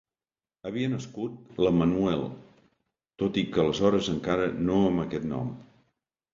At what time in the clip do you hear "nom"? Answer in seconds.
5.37-5.57